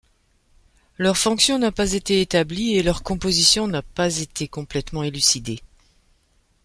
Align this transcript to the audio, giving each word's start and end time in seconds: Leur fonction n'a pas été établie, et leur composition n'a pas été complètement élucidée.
Leur 0.97 1.15
fonction 1.15 1.59
n'a 1.59 1.71
pas 1.71 1.93
été 1.93 2.21
établie, 2.21 2.73
et 2.73 2.81
leur 2.81 3.03
composition 3.03 3.67
n'a 3.67 3.83
pas 3.83 4.17
été 4.17 4.47
complètement 4.47 5.03
élucidée. 5.03 5.61